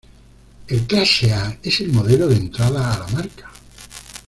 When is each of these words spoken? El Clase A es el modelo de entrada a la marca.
El 0.67 0.87
Clase 0.87 1.31
A 1.31 1.59
es 1.61 1.79
el 1.81 1.89
modelo 1.93 2.25
de 2.27 2.35
entrada 2.37 2.91
a 2.91 2.97
la 2.97 3.07
marca. 3.09 3.51